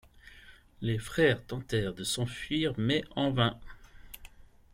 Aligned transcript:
Les 0.81 0.97
frères 0.97 1.45
tentèrent 1.45 1.93
de 1.93 2.03
s'enfuir, 2.03 2.73
mais 2.75 3.03
en 3.15 3.29
vain. 3.29 3.59